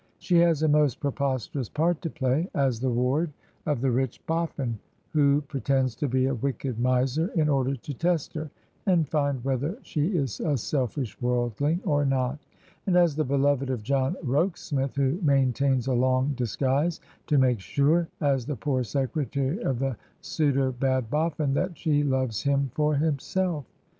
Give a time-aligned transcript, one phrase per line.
[0.17, 3.31] She has a most preposterous part to play, as the ward
[3.67, 4.79] of the rich Boffin,
[5.11, 8.49] who pre tends to be a wicked miser in order to test her,
[8.87, 12.39] and find whether she is a selfish worldling or not;
[12.87, 17.59] and as the beloved of John Rokesmith, who maintains a long dis guise, to make
[17.59, 22.95] sure, as the poor secretary of the pseudo bad Boffin, that she loves him for
[22.95, 23.65] himself.